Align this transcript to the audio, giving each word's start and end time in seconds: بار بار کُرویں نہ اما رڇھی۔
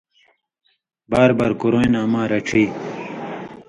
بار 1.11 1.31
بار 1.37 1.51
کُرویں 1.59 1.91
نہ 1.93 1.99
اما 2.05 2.21
رڇھی۔ 2.31 2.63